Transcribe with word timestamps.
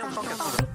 Don't 0.00 0.14
talk. 0.14 0.69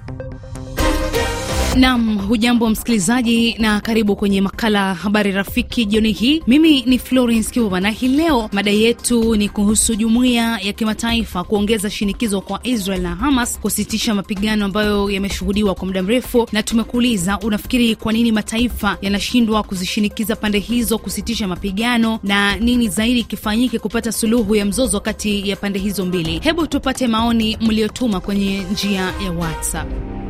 Nam, 1.76 2.18
hujambo 2.18 2.70
msikilizaji, 2.70 3.56
na 3.58 3.80
karibu 3.80 4.16
kwenye 4.16 4.40
makala 4.40 4.94
habari 4.94 5.32
rafiki 5.32 5.84
jioni 5.84 6.12
hii. 6.12 6.42
Mimi 6.46 6.82
ni 6.82 6.98
Florence 6.98 7.50
Kiuva 7.50 7.80
na 7.80 7.90
hii 7.90 8.08
leo 8.08 8.48
mada 8.52 8.70
yetu 8.70 9.36
ni 9.36 9.48
kuhusu 9.48 9.94
jumuiya 9.94 10.58
ya 10.62 10.72
kimataifa 10.72 11.44
kuongeza 11.44 11.90
shinikizo 11.90 12.40
kwa 12.40 12.60
Israel 12.66 13.02
na 13.02 13.14
Hamas 13.16 13.58
kusitisha 13.60 14.14
mapigano 14.14 14.64
ambayo 14.64 15.10
yameshuhudiwa 15.10 15.74
kwa 15.74 15.86
muda 15.86 16.02
mrefu, 16.02 16.48
na 16.52 16.62
tumekuuliza 16.62 17.38
unafikiri 17.38 17.96
kwa 17.96 18.12
nini 18.12 18.32
mataifa 18.32 18.96
yanashindwa 19.02 19.62
kuzishinikiza 19.62 20.36
pande 20.36 20.58
hizo 20.58 20.98
kusitisha 20.98 21.48
mapigano 21.48 22.18
na 22.22 22.56
nini 22.56 22.88
zaidi 22.88 23.22
kifanyike 23.24 23.78
kupata 23.78 24.12
suluhu 24.12 24.54
ya 24.56 24.64
mzozo 24.64 25.00
kati 25.00 25.48
ya 25.50 25.56
pande 25.56 25.78
hizo 25.78 26.06
mbili. 26.06 26.38
Hebu 26.42 26.66
tupate 26.66 27.06
maoni 27.06 27.56
mliotuma 27.60 28.20
kwenye 28.20 28.62
njia 28.72 29.00
ya 29.00 29.30
WhatsApp. 29.38 30.25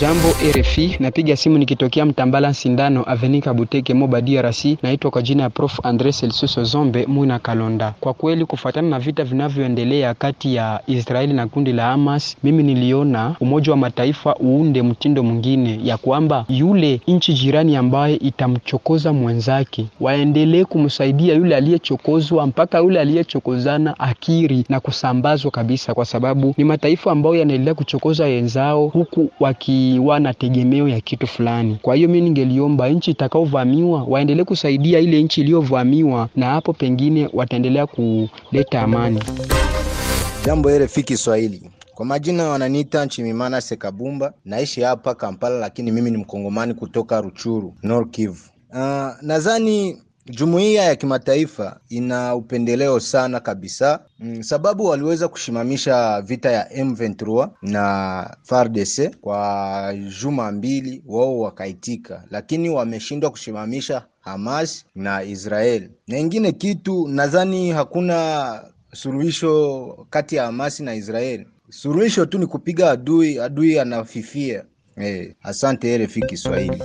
Jambo 0.00 0.28
RFI, 0.54 0.96
napiga 1.00 1.36
simu 1.36 1.58
nikitokea 1.58 2.06
Mtambala 2.06 2.54
Sindano 2.54 3.04
Avenika 3.06 3.54
Buteke 3.54 3.94
Moba 3.94 4.20
DRC. 4.20 4.64
Naitwa 4.82 5.10
kwa 5.10 5.22
jina 5.22 5.42
ya 5.42 5.50
Prof 5.50 5.78
Andre 5.86 6.12
Celsuso 6.12 6.64
Zombe 6.64 7.06
Mwina 7.06 7.38
Kalonda. 7.38 7.94
Kwa 8.00 8.14
kweli, 8.14 8.44
kufuatana 8.44 8.88
na 8.88 8.98
vita 8.98 9.24
vinavyoendelea 9.24 10.14
kati 10.14 10.54
ya 10.54 10.80
Israeli 10.86 11.32
na 11.32 11.46
kundi 11.46 11.72
la 11.72 11.82
Hamas, 11.86 12.36
mimi 12.42 12.62
niliona 12.62 13.34
Umoja 13.40 13.70
wa 13.72 13.76
Mataifa 13.78 14.34
uunde 14.36 14.82
mtindo 14.82 15.22
mwingine 15.22 15.80
ya 15.84 15.96
kwamba 15.96 16.44
yule 16.48 17.00
nchi 17.08 17.32
jirani 17.34 17.76
ambaye 17.76 18.14
itamchokoza 18.16 19.12
mwenzake 19.12 19.86
waendelee 20.00 20.64
kumsaidia 20.64 21.34
yule 21.34 21.56
aliyechokozwa 21.56 22.46
mpaka 22.46 22.78
yule 22.78 23.00
aliyechokozana 23.00 23.98
akiri 24.00 24.64
na 24.68 24.80
kusambazwa 24.80 25.50
kabisa, 25.50 25.94
kwa 25.94 26.04
sababu 26.04 26.54
ni 26.56 26.64
mataifa 26.64 27.12
ambayo 27.12 27.34
yanaendelea 27.34 27.74
kuchokoza 27.74 28.24
wenzao 28.24 28.86
huku 28.88 29.30
waki 29.40 29.85
wa 29.98 30.20
na 30.20 30.34
tegemeo 30.34 30.88
ya 30.88 31.00
kitu 31.00 31.26
fulani. 31.26 31.78
Kwa 31.82 31.94
hiyo 31.96 32.08
mimi 32.08 32.20
ningeliomba 32.20 32.88
nchi 32.88 33.10
itakaovamiwa 33.10 34.04
waendelee 34.04 34.44
kusaidia 34.44 34.98
ile 34.98 35.22
nchi 35.22 35.40
iliyovamiwa, 35.40 36.28
na 36.36 36.46
hapo 36.46 36.72
pengine 36.72 37.28
wataendelea 37.32 37.86
kuleta 37.86 38.82
amani. 38.82 39.20
Jambo 40.46 40.78
RFI 40.78 41.02
Kiswahili. 41.02 41.70
Kwa 41.94 42.06
majina 42.06 42.48
wananiita 42.48 43.04
Nchimimana 43.04 43.60
Sekabumba, 43.60 44.32
naishi 44.44 44.80
hapa 44.80 45.14
Kampala, 45.14 45.58
lakini 45.58 45.90
mimi 45.92 46.10
ni 46.10 46.16
mkongomani 46.16 46.74
kutoka 46.74 47.20
Ruchuru, 47.20 47.74
Nord 47.82 48.10
Kivu. 48.10 48.44
Uh, 48.72 49.08
nadhani 49.22 49.96
jumuiya 50.30 50.82
ya 50.84 50.96
kimataifa 50.96 51.80
ina 51.88 52.34
upendeleo 52.34 53.00
sana 53.00 53.40
kabisa 53.40 54.00
mm, 54.20 54.42
sababu 54.42 54.84
waliweza 54.84 55.28
kushimamisha 55.28 56.22
vita 56.22 56.50
ya 56.52 56.68
M23 56.84 57.48
na 57.62 58.36
FARDC 58.42 59.16
kwa 59.20 59.94
juma 60.22 60.52
mbili, 60.52 61.02
wao 61.06 61.38
wakaitika, 61.40 62.24
lakini 62.30 62.70
wameshindwa 62.70 63.30
kushimamisha 63.30 64.06
Hamas 64.20 64.84
na 64.94 65.22
Israel. 65.22 65.90
Na 66.08 66.18
ingine 66.18 66.52
kitu, 66.52 67.08
nadhani 67.08 67.70
hakuna 67.70 68.62
suluhisho 68.94 70.06
kati 70.10 70.36
ya 70.36 70.44
Hamas 70.44 70.80
na 70.80 70.94
Israel. 70.94 71.46
Suluhisho 71.70 72.26
tu 72.26 72.38
ni 72.38 72.46
kupiga 72.46 72.90
adui, 72.90 73.38
adui 73.40 73.78
anafifia. 73.78 74.64
Eh, 75.00 75.34
asante 75.42 75.98
RFI 75.98 76.20
Kiswahili. 76.22 76.82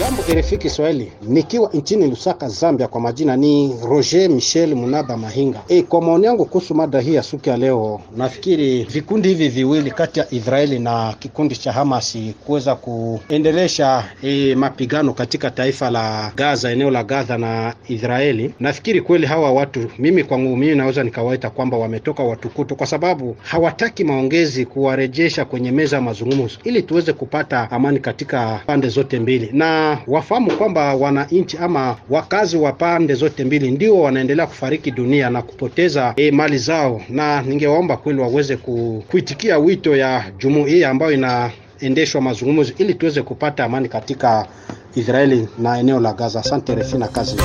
Jambo 0.00 0.22
RFI 0.22 0.56
Kiswahili, 0.58 1.12
nikiwa 1.22 1.70
nchini 1.74 2.06
Lusaka, 2.06 2.48
Zambia. 2.48 2.88
Kwa 2.88 3.00
majina 3.00 3.36
ni 3.36 3.74
Roger 3.84 4.30
Michel 4.30 4.74
Munaba 4.74 5.16
Mahinga. 5.16 5.60
E, 5.68 5.82
kwa 5.82 6.02
maoni 6.02 6.26
yangu 6.26 6.44
kuhusu 6.44 6.74
mada 6.74 7.00
hii 7.00 7.14
ya 7.14 7.22
siku 7.22 7.48
ya 7.48 7.56
leo, 7.56 8.00
nafikiri 8.16 8.84
vikundi 8.84 9.28
hivi 9.28 9.48
viwili 9.48 9.90
kati 9.90 10.20
ya 10.20 10.26
Israeli 10.34 10.78
na 10.78 11.14
kikundi 11.18 11.56
cha 11.56 11.72
Hamasi 11.72 12.34
kuweza 12.46 12.74
kuendelesha 12.74 14.04
e, 14.22 14.54
mapigano 14.54 15.12
katika 15.14 15.50
taifa 15.50 15.90
la 15.90 16.32
Gaza, 16.36 16.70
eneo 16.72 16.90
la 16.90 17.04
Gaza 17.04 17.38
na 17.38 17.74
Israeli, 17.88 18.54
nafikiri 18.60 19.00
kweli 19.00 19.26
hawa 19.26 19.52
watu, 19.52 19.90
mimi 19.98 20.24
kwangu 20.24 20.56
mimi 20.56 20.74
naweza 20.76 21.02
nikawaita 21.04 21.50
kwamba 21.50 21.76
wametoka 21.76 22.22
watukutu, 22.22 22.76
kwa 22.76 22.86
sababu 22.86 23.36
hawataki 23.42 24.04
maongezi 24.04 24.66
kuwarejesha 24.66 25.44
kwenye 25.44 25.72
meza 25.72 25.96
ya 25.96 26.02
mazungumzo 26.02 26.58
ili 26.64 26.82
tuweze 26.82 27.07
kupata 27.12 27.70
amani 27.70 27.98
katika 27.98 28.60
pande 28.66 28.88
zote 28.88 29.18
mbili. 29.20 29.50
Na 29.52 29.98
wafahamu 30.06 30.50
kwamba 30.52 30.94
wananchi 30.94 31.58
ama 31.58 31.96
wakazi 32.10 32.56
wa 32.56 32.72
pande 32.72 33.14
zote 33.14 33.44
mbili 33.44 33.70
ndio 33.70 33.98
wanaendelea 34.00 34.46
kufariki 34.46 34.90
dunia 34.90 35.30
na 35.30 35.42
kupoteza 35.42 36.12
e, 36.16 36.30
mali 36.30 36.58
zao, 36.58 37.00
na 37.08 37.42
ningewaomba 37.42 37.96
kweli 37.96 38.20
waweze 38.20 38.56
ku, 38.56 39.04
kuitikia 39.10 39.58
wito 39.58 39.96
ya 39.96 40.24
jumuiya 40.38 40.90
ambayo 40.90 41.12
inaendeshwa 41.12 42.20
mazungumzo 42.20 42.72
ili 42.78 42.94
tuweze 42.94 43.22
kupata 43.22 43.64
amani 43.64 43.88
katika 43.88 44.46
Israeli 44.94 45.48
na 45.58 45.78
eneo 45.78 46.00
la 46.00 46.12
Gaza. 46.12 46.40
Asante 46.40 46.74
RFI 46.74 46.98
na 46.98 47.08
kazi. 47.08 47.36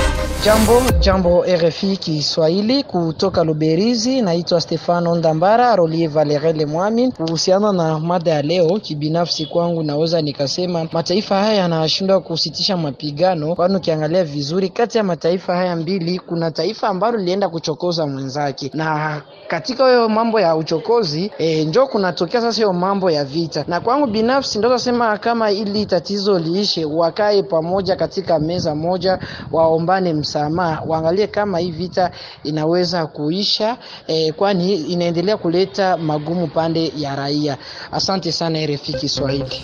Jambo 0.44 0.82
jambo 1.00 1.44
RFI 1.44 1.96
Kiswahili 1.96 2.82
kutoka 2.82 3.44
Luberizi, 3.44 4.22
naitwa 4.22 4.60
Stefano 4.60 5.14
Ndambara 5.14 5.76
Rolie 5.76 6.06
Valerele 6.08 6.66
Mwami. 6.66 7.12
Kuhusiana 7.12 7.72
na 7.72 7.98
mada 8.00 8.30
ya 8.30 8.42
leo, 8.42 8.78
kibinafsi 8.80 9.46
kwangu 9.46 9.82
naweza 9.82 10.22
nikasema 10.22 10.88
mataifa 10.92 11.36
haya 11.36 11.54
yanashindwa 11.54 12.20
kusitisha 12.20 12.76
mapigano, 12.76 13.54
kwani 13.54 13.76
ukiangalia 13.76 14.24
vizuri, 14.24 14.68
kati 14.68 14.98
ya 14.98 15.04
mataifa 15.04 15.56
haya 15.56 15.76
mbili 15.76 16.18
kuna 16.18 16.50
taifa 16.50 16.88
ambalo 16.88 17.18
lilienda 17.18 17.48
kuchokoza 17.48 18.06
mwenzake, 18.06 18.70
na 18.74 19.22
katika 19.48 19.88
hiyo 19.88 20.08
mambo 20.08 20.40
ya 20.40 20.56
uchokozi 20.56 21.30
e, 21.38 21.64
njo 21.64 21.86
kunatokea 21.86 22.40
sasa 22.40 22.56
hiyo 22.56 22.72
mambo 22.72 23.10
ya 23.10 23.24
vita, 23.24 23.64
na 23.68 23.80
kwangu 23.80 24.06
binafsi 24.06 24.58
ndo 24.58 24.68
nasema 24.68 25.18
kama 25.18 25.50
ili 25.50 25.86
tatizo 25.86 26.38
liishe, 26.38 26.84
wakae 27.34 27.42
pamoja 27.42 27.96
katika 27.96 28.38
meza 28.38 28.74
moja, 28.74 29.18
waombane 29.52 30.12
msamaha, 30.14 30.82
waangalie 30.86 31.26
kama 31.26 31.58
hii 31.58 31.70
vita 31.70 32.10
inaweza 32.44 33.06
kuisha 33.06 33.76
eh, 34.06 34.32
kwani 34.34 34.74
inaendelea 34.74 35.36
kuleta 35.36 35.96
magumu 35.96 36.46
pande 36.46 36.92
ya 36.96 37.16
raia. 37.16 37.56
Asante 37.92 38.32
sana 38.32 38.66
RFI 38.66 38.92
Kiswahili. 38.92 39.62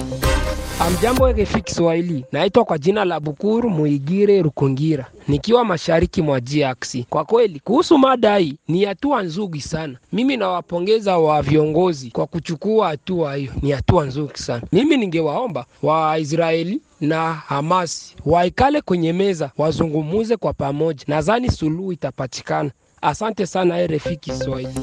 Amjambo 0.80 1.32
RFI 1.32 1.62
Kiswahili, 1.62 2.24
naitwa 2.32 2.64
kwa 2.64 2.78
jina 2.78 3.04
la 3.04 3.20
Bukuru 3.20 3.70
Muigire 3.70 4.42
Rukungira 4.42 5.06
nikiwa 5.28 5.64
mashariki 5.64 6.22
mwa 6.22 6.40
DRC. 6.40 6.96
Kwa 7.10 7.24
kweli 7.24 7.60
kuhusu 7.60 7.98
mada 7.98 8.36
hii 8.36 8.54
ni 8.68 8.84
hatua 8.84 9.22
nzuri 9.22 9.60
sana. 9.60 9.98
Mimi 10.12 10.36
nawapongeza 10.36 11.18
wa 11.18 11.42
viongozi 11.42 12.10
kwa 12.10 12.26
kuchukua 12.26 12.88
hatua 12.88 13.34
hiyo, 13.34 13.52
ni 13.62 13.70
hatua 13.70 14.04
nzuri 14.04 14.36
sana. 14.38 14.62
Mimi 14.72 14.96
ningewaomba 14.96 15.64
Waisraeli 15.82 16.80
na 17.00 17.34
Hamas 17.34 18.14
waikale 18.26 18.80
kwenye 18.80 19.12
meza 19.12 19.50
wazungumuze 19.58 20.36
kwa 20.36 20.52
pamoja, 20.52 21.04
nadhani 21.08 21.50
suluhu 21.50 21.92
itapatikana. 21.92 22.70
Asante 23.02 23.46
sana 23.46 23.86
RFI 23.86 24.16
Kiswahili. 24.16 24.80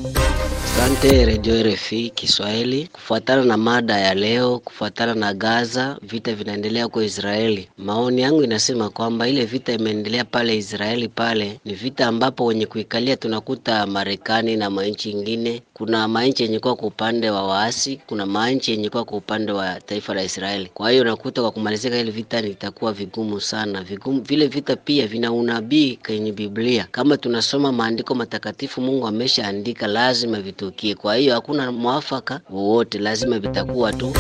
Asante 0.78 1.26
Radio 1.26 1.64
RFI 1.64 2.10
Kiswahili. 2.10 2.88
Kufuatana 2.94 3.44
na 3.46 3.58
mada 3.58 3.98
ya 4.00 4.14
leo, 4.14 4.60
kufuatana 4.60 5.16
na 5.16 5.34
Gaza, 5.34 5.98
vita 6.02 6.34
vinaendelea 6.36 6.84
huko 6.84 7.04
Israeli. 7.04 7.70
Maoni 7.78 8.22
yangu 8.22 8.44
inasema 8.44 8.90
kwamba 8.90 9.28
ile 9.28 9.46
vita 9.46 9.74
imeendelea 9.74 10.26
pale 10.26 10.58
Israeli, 10.58 11.08
pale 11.08 11.60
ni 11.66 11.74
vita 11.74 12.08
ambapo 12.08 12.46
wenye 12.46 12.66
kuikalia 12.66 13.16
tunakuta 13.18 13.86
Marekani 13.88 14.56
na 14.58 14.70
manchi 14.70 15.12
ingine. 15.12 15.62
Kuna 15.74 16.08
manchi 16.08 16.44
yenye 16.44 16.60
kuwa 16.60 16.76
kwa 16.76 16.88
upande 16.88 17.30
wa 17.30 17.44
waasi, 17.48 18.00
kuna 18.08 18.26
manchi 18.26 18.72
yenye 18.72 18.90
kuwa 18.90 19.06
kwa 19.06 19.18
upande 19.18 19.52
wa 19.52 19.80
taifa 19.82 20.14
la 20.14 20.24
Israeli. 20.24 20.70
Kwa 20.74 20.92
hiyo 20.92 21.04
unakuta 21.04 21.42
kwa 21.42 21.52
kumalizika 21.52 21.98
ile 21.98 22.12
vita 22.12 22.42
litakuwa 22.42 22.94
vigumu 22.94 23.42
sana, 23.42 23.84
vigumu. 23.84 24.22
Vile 24.22 24.48
vita 24.48 24.76
pia 24.76 25.08
vina 25.08 25.32
unabii 25.32 26.00
kwenye 26.06 26.32
Biblia, 26.32 26.88
kama 26.92 27.18
tunasoma 27.18 27.72
maandiko 27.72 28.16
matakatifu, 28.16 28.82
Mungu 28.82 29.08
ameshaandika 29.08 29.88
lazima 29.88 30.42
vitukie. 30.68 30.96
Kwa 30.96 31.16
hiyo 31.16 31.34
hakuna 31.34 31.72
mwafaka 31.72 32.42
wowote, 32.50 33.00
lazima 33.00 33.40
vitakuwa 33.40 33.94
tu. 33.94 34.12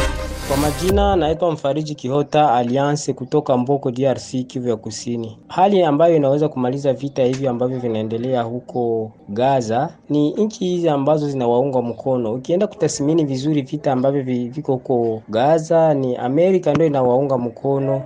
Kwa 0.47 0.57
majina 0.57 1.15
naitwa 1.15 1.51
Mfariji 1.51 1.95
Kihota 1.95 2.53
Alliance 2.53 3.13
kutoka 3.13 3.57
Mboko, 3.57 3.91
DRC, 3.91 4.43
Kivu 4.47 4.69
ya 4.69 4.75
Kusini. 4.75 5.37
Hali 5.47 5.83
ambayo 5.83 6.15
inaweza 6.15 6.49
kumaliza 6.49 6.93
vita 6.93 7.23
hivi 7.23 7.47
ambavyo 7.47 7.79
vinaendelea 7.79 8.41
huko 8.41 9.11
Gaza 9.29 9.89
ni 10.09 10.31
nchi 10.31 10.65
hizi 10.65 10.89
ambazo 10.89 11.29
zinawaunga 11.29 11.81
mkono. 11.81 12.33
Ukienda 12.33 12.67
kutathmini 12.67 13.25
vizuri 13.25 13.61
vita 13.61 13.91
ambavyo 13.91 14.23
viko 14.23 14.73
huko 14.73 15.21
Gaza, 15.29 15.93
ni 15.93 16.15
Amerika 16.15 16.73
ndio 16.73 16.85
inawaunga 16.87 17.37
mkono 17.37 18.01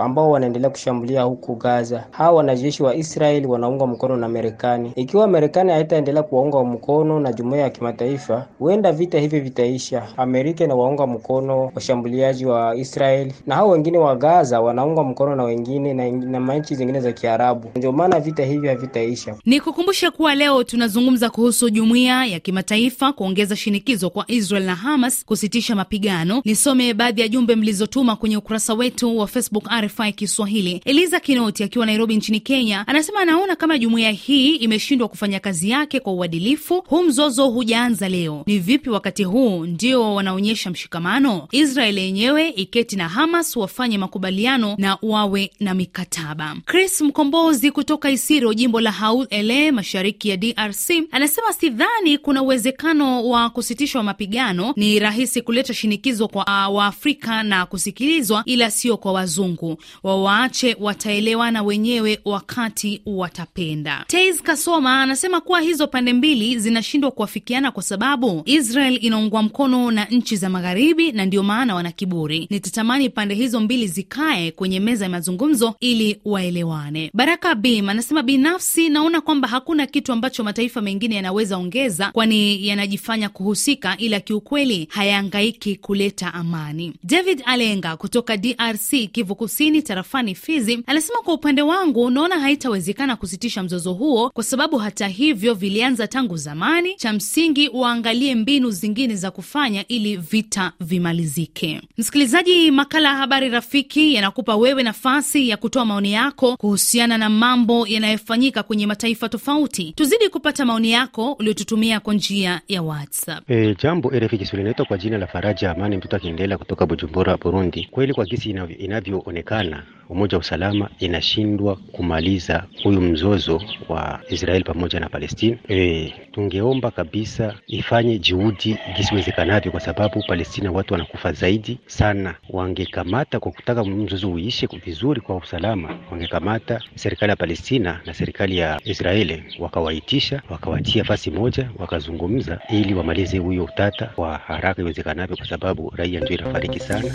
ambao 0.00 0.30
wanaendelea 0.30 0.70
kushambulia 0.70 1.22
huku 1.22 1.54
Gaza. 1.56 2.04
Hawa 2.10 2.36
wanajeshi 2.36 2.82
wa 2.82 2.94
Israeli 2.94 3.46
wanaungwa 3.46 3.86
mkono 3.86 4.16
na 4.16 4.28
Marekani. 4.28 4.92
Ikiwa 4.96 5.26
Marekani 5.28 5.72
haitaendelea 5.72 6.22
kuwaunga 6.22 6.64
mkono 6.64 7.20
na 7.20 7.32
jumuiya 7.32 7.62
ya 7.64 7.70
kimataifa, 7.70 8.46
huenda 8.58 8.92
vita 8.92 9.18
hivi 9.20 9.40
vitaisha. 9.40 10.02
Amerika 10.16 10.64
inawaunga 10.64 11.06
mkono 11.06 11.70
washambuliaji 11.74 12.46
wa 12.46 12.76
Israeli 12.76 13.34
na 13.46 13.54
hao 13.54 13.68
wengine 13.68 13.98
wa 13.98 14.16
Gaza 14.16 14.60
wanaunga 14.60 15.02
mkono 15.02 15.36
na 15.36 15.42
wengine 15.44 15.94
na, 15.94 16.10
na 16.10 16.40
manchi 16.40 16.74
zingine 16.74 17.00
za 17.00 17.12
Kiarabu. 17.12 17.68
Ndio 17.76 17.92
maana 17.92 18.20
vita 18.20 18.44
hivi 18.44 18.68
havitaisha. 18.68 19.34
Ni 19.44 19.60
kukumbusha 19.60 20.10
kuwa 20.10 20.34
leo 20.34 20.64
tunazungumza 20.64 21.30
kuhusu 21.30 21.70
jumuiya 21.70 22.24
ya 22.26 22.40
kimataifa 22.40 23.12
kuongeza 23.12 23.56
shinikizo 23.56 24.10
kwa 24.10 24.24
Israel 24.28 24.64
na 24.64 24.74
Hamas 24.74 25.24
kusitisha 25.24 25.76
mapigano. 25.76 26.42
Nisome 26.44 26.94
baadhi 26.94 27.20
ya 27.20 27.28
jumbe 27.28 27.56
mlizotuma 27.56 28.16
kwenye 28.16 28.36
ukurasa 28.36 28.74
wetu 28.74 29.09
wa 29.16 29.26
Facebook 29.26 29.68
RFI 29.82 30.12
Kiswahili. 30.12 30.80
Eliza 30.84 31.20
Kinoti 31.20 31.64
akiwa 31.64 31.86
Nairobi 31.86 32.16
nchini 32.16 32.40
Kenya 32.40 32.86
anasema 32.86 33.20
anaona 33.20 33.56
kama 33.56 33.78
jumuiya 33.78 34.10
hii 34.10 34.54
imeshindwa 34.56 35.08
kufanya 35.08 35.40
kazi 35.40 35.70
yake 35.70 36.00
kwa 36.00 36.12
uadilifu. 36.12 36.84
Huu 36.88 37.02
mzozo 37.02 37.48
hujaanza 37.48 38.08
leo, 38.08 38.42
ni 38.46 38.58
vipi 38.58 38.90
wakati 38.90 39.24
huu 39.24 39.66
ndio 39.66 40.14
wanaonyesha 40.14 40.70
mshikamano? 40.70 41.48
Israel 41.52 41.98
yenyewe 41.98 42.48
iketi 42.48 42.96
na 42.96 43.08
Hamas 43.08 43.56
wafanye 43.56 43.98
makubaliano 43.98 44.74
na 44.78 44.98
wawe 45.02 45.50
na 45.60 45.74
mikataba. 45.74 46.56
Chris 46.66 47.00
Mkombozi 47.00 47.70
kutoka 47.70 48.10
Isiro, 48.10 48.54
jimbo 48.54 48.80
la 48.80 48.92
Haut 48.92 49.32
Ele, 49.32 49.72
mashariki 49.72 50.28
ya 50.28 50.36
DRC 50.36 50.90
anasema 51.10 51.52
sidhani 51.52 52.18
kuna 52.18 52.42
uwezekano 52.42 53.28
wa 53.28 53.50
kusitishwa 53.50 54.02
mapigano. 54.02 54.72
Ni 54.76 54.98
rahisi 54.98 55.42
kuleta 55.42 55.74
shinikizo 55.74 56.28
kwa 56.28 56.44
uh, 56.68 56.76
Waafrika 56.76 57.42
na 57.42 57.66
kusikilizwa, 57.66 58.42
ila 58.46 58.70
sio 58.70 58.96
kwa 59.00 59.12
wazungu. 59.12 59.76
Wawaache, 60.02 60.76
wataelewana 60.80 61.62
wenyewe 61.62 62.18
wakati 62.24 63.02
watapenda. 63.06 64.04
Tais 64.06 64.42
Kasoma 64.42 65.02
anasema 65.02 65.40
kuwa 65.40 65.60
hizo 65.60 65.86
pande 65.86 66.12
mbili 66.12 66.58
zinashindwa 66.58 67.10
kuafikiana 67.10 67.70
kwa 67.70 67.82
sababu 67.82 68.42
Israel 68.44 68.98
inaungwa 69.04 69.42
mkono 69.42 69.90
na 69.90 70.04
nchi 70.04 70.36
za 70.36 70.48
Magharibi 70.50 71.12
na 71.12 71.24
ndio 71.26 71.42
maana 71.42 71.74
wana 71.74 71.92
kiburi. 71.92 72.46
Nitatamani 72.50 73.08
pande 73.10 73.34
hizo 73.34 73.60
mbili 73.60 73.86
zikae 73.86 74.50
kwenye 74.50 74.80
meza 74.80 75.04
ya 75.04 75.10
mazungumzo 75.10 75.74
ili 75.80 76.20
waelewane. 76.24 77.10
Baraka 77.14 77.54
Bim 77.54 77.88
anasema 77.88 78.22
binafsi 78.22 78.88
naona 78.88 79.20
kwamba 79.20 79.48
hakuna 79.48 79.86
kitu 79.86 80.12
ambacho 80.12 80.44
mataifa 80.44 80.80
mengine 80.80 81.14
yanaweza 81.14 81.56
ongeza, 81.56 82.10
kwani 82.12 82.66
yanajifanya 82.66 83.28
kuhusika, 83.28 83.96
ila 83.98 84.20
kiukweli 84.20 84.88
hayaangaiki 84.90 85.76
kuleta 85.76 86.34
amani. 86.34 86.92
David 87.04 87.42
Alenga 87.46 87.96
kutoka 87.96 88.36
DRC, 88.36 88.89
Kivu 88.90 89.34
Kusini, 89.34 89.82
tarafani 89.82 90.34
Fizi, 90.34 90.82
anasema 90.86 91.18
kwa 91.22 91.34
upande 91.34 91.62
wangu 91.62 92.10
naona 92.10 92.38
haitawezekana 92.40 93.16
kusitisha 93.16 93.62
mzozo 93.62 93.92
huo 93.92 94.30
kwa 94.30 94.44
sababu 94.44 94.78
hata 94.78 95.08
hivyo 95.08 95.54
vilianza 95.54 96.06
tangu 96.08 96.36
zamani. 96.36 96.94
Cha 96.96 97.12
msingi 97.12 97.70
waangalie 97.72 98.34
mbinu 98.34 98.70
zingine 98.70 99.14
za 99.16 99.30
kufanya 99.30 99.88
ili 99.88 100.16
vita 100.16 100.72
vimalizike. 100.80 101.80
Msikilizaji, 101.98 102.70
makala 102.70 103.08
ya 103.08 103.14
Habari 103.16 103.48
Rafiki 103.48 104.14
yanakupa 104.14 104.56
wewe 104.56 104.82
nafasi 104.82 105.48
ya 105.48 105.56
kutoa 105.56 105.84
maoni 105.84 106.12
yako 106.12 106.56
kuhusiana 106.56 107.18
na 107.18 107.28
mambo 107.28 107.86
yanayofanyika 107.86 108.62
kwenye 108.62 108.86
mataifa 108.86 109.28
tofauti. 109.28 109.92
Tuzidi 109.96 110.28
kupata 110.28 110.64
maoni 110.64 110.92
yako 110.92 111.32
uliotutumia 111.32 112.00
kwa 112.00 112.14
njia 112.14 112.60
ya 112.68 112.82
WhatsApp. 112.82 113.50
E, 113.50 113.76
jambo 113.82 114.08
RFI 114.10 114.38
Kiswahili, 114.38 114.64
naitwa 114.64 114.86
kwa 114.86 114.98
jina 114.98 115.18
la 115.18 115.26
Faraja 115.26 115.70
Amani, 115.70 115.96
mtoto 115.96 116.16
akiendelea 116.16 116.58
kutoka 116.58 116.86
Bujumbura, 116.86 117.36
Burundi. 117.36 117.88
Kweli 117.90 118.14
kwa 118.14 118.24
gisi 118.24 118.50
inavyoonekana 118.84 119.82
Umoja 120.10 120.36
wa 120.36 120.40
Usalama 120.40 120.88
inashindwa 120.98 121.76
kumaliza 121.76 122.64
huyu 122.82 123.00
mzozo 123.00 123.62
wa 123.88 124.20
Israeli 124.28 124.64
pamoja 124.64 125.00
na 125.00 125.08
Palestina. 125.08 125.56
E, 125.68 126.12
tungeomba 126.32 126.90
kabisa 126.90 127.54
ifanye 127.66 128.18
juhudi 128.18 128.76
gisiwezekanavyo, 128.96 129.70
kwa 129.70 129.80
sababu 129.80 130.22
Palestina 130.28 130.72
watu 130.72 130.94
wanakufa 130.94 131.32
zaidi 131.32 131.78
sana. 131.86 132.34
Wangekamata 132.50 133.40
kwa 133.40 133.52
kutaka 133.52 133.84
mzozo 133.84 134.30
uishe 134.32 134.68
vizuri 134.84 135.20
kwa 135.20 135.36
usalama, 135.36 135.98
wangekamata 136.10 136.80
serikali 136.94 137.30
ya 137.30 137.36
Palestina 137.36 138.00
na 138.06 138.14
serikali 138.14 138.58
ya 138.58 138.80
Israeli 138.84 139.42
wakawaitisha, 139.58 140.42
wakawatia 140.50 141.04
fasi 141.04 141.30
moja, 141.30 141.70
wakazungumza 141.78 142.60
ili 142.70 142.94
wamalize 142.94 143.38
huyo 143.38 143.64
utata 143.64 144.06
kwa 144.06 144.38
haraka 144.38 144.82
iwezekanavyo, 144.82 145.36
kwa 145.36 145.46
sababu 145.46 145.92
raia 145.96 146.20
ndio 146.20 146.36
inafariki 146.38 146.80
sana. 146.80 147.10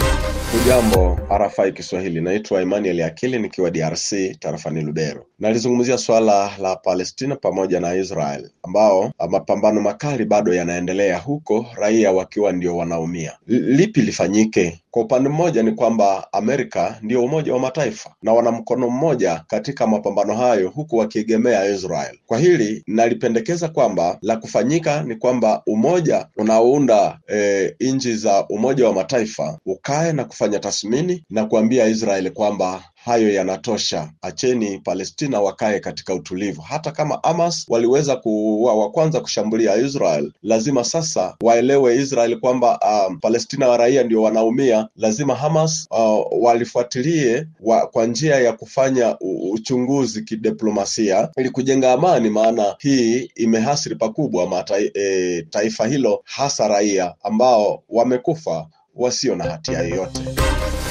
Hujambo 0.51 1.19
RFI 1.55 1.71
Kiswahili, 1.71 2.21
naitwa 2.21 2.61
Emmanuel 2.61 3.01
Akili 3.01 3.39
nikiwa 3.39 3.71
DRC 3.71 4.13
tarafani 4.39 4.81
Lubero. 4.81 5.25
Nalizungumzia 5.39 5.97
swala 5.97 6.51
la 6.57 6.75
Palestina 6.75 7.35
pamoja 7.35 7.79
na 7.79 7.95
Israel 7.95 8.49
ambao 8.63 9.11
mapambano 9.29 9.81
makali 9.81 10.25
bado 10.25 10.53
yanaendelea 10.53 11.17
huko, 11.17 11.65
raia 11.75 12.11
wakiwa 12.11 12.51
ndio 12.51 12.77
wanaumia. 12.77 13.37
Lipi 13.47 14.01
lifanyike? 14.01 14.81
Kwa 14.91 15.03
upande 15.03 15.29
mmoja 15.29 15.63
ni 15.63 15.71
kwamba 15.71 16.27
Amerika 16.33 16.99
ndio 17.01 17.23
Umoja 17.23 17.53
wa 17.53 17.59
Mataifa 17.59 18.15
na 18.21 18.33
wana 18.33 18.51
mkono 18.51 18.89
mmoja 18.89 19.43
katika 19.47 19.87
mapambano 19.87 20.35
hayo, 20.35 20.69
huku 20.69 20.97
wakiegemea 20.97 21.65
Israel. 21.65 22.17
Kwa 22.25 22.37
hili 22.39 22.83
nalipendekeza 22.87 23.67
kwamba 23.69 24.17
la 24.21 24.37
kufanyika 24.37 25.03
ni 25.03 25.15
kwamba 25.15 25.61
umoja 25.67 26.27
unaounda 26.37 27.19
e, 27.33 27.75
nchi 27.79 28.13
za 28.15 28.45
Umoja 28.49 28.87
wa 28.87 28.93
Mataifa 28.93 29.59
ukae 29.65 30.13
na 30.13 30.25
kufanya 30.25 30.59
tathmini 30.59 31.23
na 31.29 31.44
kuambia 31.45 31.87
Israel 31.87 32.31
kwamba 32.31 32.83
hayo 33.05 33.33
yanatosha, 33.33 34.11
acheni 34.21 34.79
Palestina 34.79 35.41
wakae 35.41 35.79
katika 35.79 36.13
utulivu. 36.13 36.61
Hata 36.61 36.91
kama 36.91 37.19
Hamas 37.23 37.65
waliweza 37.69 38.15
kuwa 38.15 38.75
wa 38.75 38.91
kwanza 38.91 39.19
kushambulia 39.21 39.75
Israel, 39.75 40.31
lazima 40.43 40.83
sasa 40.83 41.35
waelewe 41.41 41.95
Israel 41.95 42.39
kwamba 42.39 42.79
um, 43.09 43.19
Palestina 43.19 43.67
wa 43.67 43.77
raia 43.77 44.03
ndio 44.03 44.21
wanaumia. 44.21 44.87
Lazima 44.95 45.35
Hamas 45.35 45.87
uh, 45.91 46.43
walifuatilie 46.43 47.47
wa, 47.61 47.87
kwa 47.87 48.05
njia 48.05 48.35
ya 48.35 48.53
kufanya 48.53 49.17
uchunguzi 49.51 50.21
kidiplomasia 50.23 51.29
ili 51.37 51.49
kujenga 51.49 51.93
amani, 51.93 52.29
maana 52.29 52.75
hii 52.79 53.31
imehasiri 53.35 53.95
pakubwa 53.95 54.47
mata, 54.47 54.75
e, 54.93 55.41
taifa 55.49 55.87
hilo, 55.87 56.21
hasa 56.23 56.67
raia 56.67 57.13
ambao 57.23 57.83
wamekufa 57.89 58.67
wasio 58.95 59.35
na 59.35 59.43
hatia 59.43 59.79
yoyote. 59.79 60.19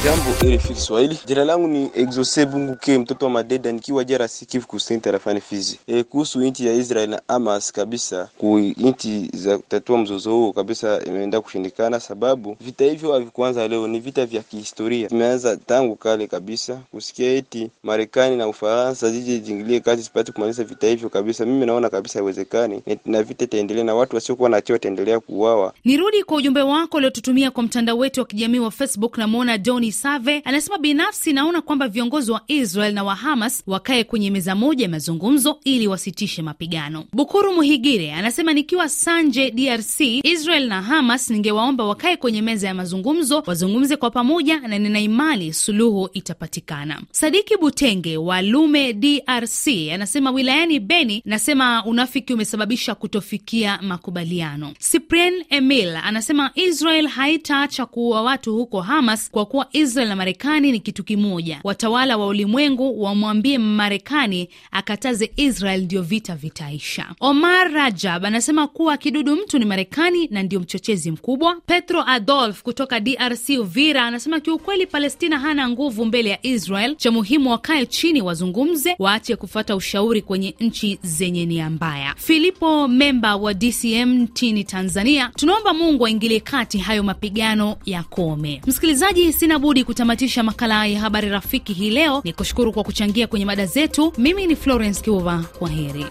Jambo 0.05 0.31
RFI 0.57 0.75
Kiswahili, 0.75 1.19
jina 1.27 1.45
langu 1.45 1.69
ni 1.69 1.91
Exose 1.95 2.47
Bunguke, 2.47 2.99
mtoto 2.99 3.25
wa 3.27 3.31
Madeda, 3.31 3.73
nikiwa 3.73 4.05
DRC 4.05 4.45
Kivu 4.47 4.67
Kusini, 4.67 5.01
tarafani 5.01 5.41
Fizi. 5.41 5.79
E, 5.87 6.03
kuhusu 6.03 6.41
nchi 6.41 6.67
ya 6.67 6.73
Israel 6.73 7.11
na 7.11 7.23
Hamas 7.29 7.73
kabisa, 7.73 8.29
ku 8.39 8.59
nchi 8.59 9.31
za 9.35 9.59
kutatua 9.59 9.99
mzozo 9.99 10.33
huo 10.33 10.53
kabisa 10.53 11.01
imeenda 11.07 11.41
kushindikana, 11.41 12.01
sababu 12.01 12.57
vita 12.61 12.85
hivyo 12.85 13.13
havikuanza 13.13 13.69
leo, 13.69 13.89
ni 13.89 14.01
vita 14.01 14.27
vya 14.27 14.43
kihistoria, 14.43 15.09
vimeanza 15.09 15.57
tangu 15.57 15.97
kale 15.97 16.27
kabisa. 16.27 16.81
Kusikia 16.91 17.33
eti 17.33 17.71
Marekani 17.83 18.37
na 18.37 18.49
Ufaransa 18.49 19.11
zije 19.11 19.39
jingilie 19.39 19.81
kati 19.81 20.03
zipate 20.03 20.33
kumaliza 20.33 20.65
vita 20.65 20.87
hivyo 20.87 21.09
kabisa, 21.09 21.47
mimi 21.47 21.67
naona 21.67 21.91
kabisa 21.91 22.19
haiwezekani, 22.19 22.83
na 23.07 23.23
vita 23.23 23.45
itaendelea 23.45 23.85
na 23.85 23.95
watu 23.95 24.17
wasiokuwa 24.17 24.49
na 24.49 24.57
hatia 24.57 24.73
wataendelea 24.73 25.21
kuuawa. 25.21 25.73
Nirudi 25.85 26.23
kwa 26.25 26.37
ujumbe 26.37 26.63
wako 26.63 26.97
uliotutumia 26.97 27.51
kwa 27.51 27.63
mtandao 27.63 27.99
wetu 27.99 28.21
wa 28.21 28.27
kijamii 28.27 28.59
wa 28.59 28.71
Facebook. 28.71 29.19
Namwona 29.19 29.59
Doni 29.59 29.94
Save 29.95 30.43
anasema 30.45 30.79
binafsi 30.79 31.33
naona 31.33 31.61
kwamba 31.63 31.89
viongozi 31.89 32.31
wa 32.33 32.41
Israel 32.49 32.95
na 32.95 33.05
wa 33.05 33.15
Hamas 33.15 33.63
wakae 33.67 34.05
kwenye 34.05 34.31
meza 34.31 34.55
moja 34.55 34.85
ya 34.85 34.91
mazungumzo 34.91 35.61
ili 35.65 35.87
wasitishe 35.87 36.43
mapigano. 36.43 37.05
Bukuru 37.13 37.53
Muhigire 37.55 38.13
anasema 38.13 38.53
nikiwa 38.53 38.89
Sanje, 38.89 39.51
DRC, 39.51 40.01
Israel 40.25 40.67
na 40.69 40.83
Hamas 40.83 41.31
ningewaomba 41.31 41.85
wakae 41.85 42.17
kwenye 42.17 42.43
meza 42.43 42.69
ya 42.69 42.75
mazungumzo, 42.75 43.43
wazungumze 43.47 43.97
kwa 43.97 44.11
pamoja, 44.11 44.61
na 44.61 44.79
nina 44.79 45.01
imani 45.01 45.53
suluhu 45.53 46.09
itapatikana. 46.13 47.03
Sadiki 47.11 47.57
Butenge 47.57 48.17
wa 48.17 48.43
Lume, 48.43 48.93
DRC, 48.93 49.67
anasema 49.95 50.31
wilayani 50.31 50.81
Beni, 50.81 51.23
nasema 51.25 51.85
unafiki 51.85 52.35
umesababisha 52.35 52.95
kutofikia 52.95 53.79
makubaliano. 53.83 54.73
Cyprien 54.91 55.45
Emil 55.51 55.97
anasema 55.97 56.51
Israel 56.55 57.07
haitaacha 57.07 57.87
kuua 57.87 58.23
watu 58.23 58.55
huko 58.57 58.81
Hamas 58.81 59.31
kwa 59.31 59.47
kuwa 59.47 59.67
Israel 59.73 59.84
na 59.93 60.17
Marekani 60.17 60.73
ni 60.73 60.81
kitu 60.81 61.05
kimoja. 61.05 61.61
Watawala 61.65 62.17
wa 62.17 62.27
ulimwengu 62.27 63.03
wamwambie 63.03 63.59
Marekani 63.59 64.49
akataze 64.71 65.31
Israel, 65.37 65.83
ndio 65.83 66.03
vita 66.03 66.37
vitaisha. 66.37 67.07
Omar 67.21 67.73
Rajab 67.73 68.25
anasema 68.27 68.67
kuwa 68.67 68.97
kidudu 68.97 69.37
mtu 69.37 69.59
ni 69.59 69.65
Marekani 69.65 70.29
na 70.31 70.43
ndio 70.43 70.61
mchochezi 70.61 71.11
mkubwa. 71.11 71.57
Petro 71.67 72.05
Adolf 72.07 72.63
kutoka 72.63 73.01
DRC 73.01 73.49
Uvira 73.61 74.05
anasema 74.07 74.41
kiukweli, 74.41 74.87
Palestina 74.87 75.39
hana 75.39 75.69
nguvu 75.69 76.05
mbele 76.05 76.31
ya 76.31 76.47
Israel. 76.47 76.97
Cha 76.97 77.11
muhimu 77.11 77.51
wakae 77.51 77.87
chini, 77.87 78.23
wazungumze, 78.23 78.97
waache 78.99 79.37
kufata 79.37 79.77
ushauri 79.77 80.23
kwenye 80.23 80.55
nchi 80.61 80.99
zenye 81.03 81.47
nia 81.47 81.71
mbaya. 81.71 82.15
Filipo 82.17 82.89
Memba 82.89 83.37
wa 83.37 83.55
DCM 83.55 84.13
nchini 84.23 84.65
Tanzania, 84.65 85.31
tunaomba 85.37 85.75
Mungu 85.75 86.07
aingilie 86.07 86.41
kati 86.41 86.79
hayo 86.79 87.03
mapigano 87.03 87.77
yakome. 87.87 88.61
Msikilizaji, 88.67 89.33
sina 89.33 89.59
budi 89.59 89.74
budi 89.75 89.85
kutamatisha 89.85 90.43
makala 90.43 90.87
ya 90.87 91.01
habari 91.01 91.29
rafiki 91.29 91.73
hii 91.73 91.91
leo. 91.91 92.21
Ni 92.25 92.33
kushukuru 92.33 92.73
kwa 92.73 92.85
kuchangia 92.85 93.27
kwenye 93.27 93.45
mada 93.45 93.67
zetu. 93.67 94.13
Mimi 94.19 94.47
ni 94.47 94.57
Florence 94.57 95.03
Kiuva, 95.03 95.45
kwa 95.59 95.69
heri. 95.69 96.07